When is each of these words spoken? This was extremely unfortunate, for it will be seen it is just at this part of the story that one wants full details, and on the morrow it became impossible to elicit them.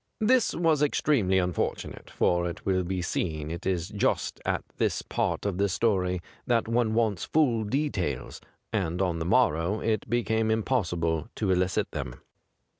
This 0.19 0.55
was 0.55 0.81
extremely 0.81 1.37
unfortunate, 1.37 2.09
for 2.09 2.49
it 2.49 2.65
will 2.65 2.81
be 2.83 3.03
seen 3.03 3.51
it 3.51 3.67
is 3.67 3.89
just 3.89 4.41
at 4.47 4.63
this 4.77 5.03
part 5.03 5.45
of 5.45 5.59
the 5.59 5.69
story 5.69 6.21
that 6.47 6.67
one 6.67 6.95
wants 6.95 7.23
full 7.25 7.63
details, 7.65 8.41
and 8.73 8.99
on 8.99 9.19
the 9.19 9.25
morrow 9.25 9.79
it 9.79 10.09
became 10.09 10.49
impossible 10.49 11.27
to 11.35 11.51
elicit 11.51 11.91
them. 11.91 12.15